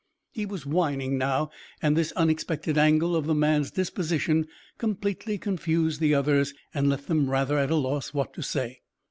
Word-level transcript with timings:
_"He 0.31 0.47
was 0.47 0.65
whining 0.65 1.15
now, 1.19 1.51
and 1.79 1.95
this 1.95 2.11
unexpected 2.13 2.75
angle 2.75 3.15
of 3.15 3.27
the 3.27 3.35
man's 3.35 3.69
disposition 3.69 4.47
completely 4.79 5.37
confused 5.37 6.01
the 6.01 6.15
others 6.15 6.55
and 6.73 6.89
left 6.89 7.07
them 7.07 7.29
rather 7.29 7.59
at 7.59 7.69
a 7.69 7.75
loss 7.75 8.11
what 8.11 8.33
to 8.33 8.41
say. 8.41 8.81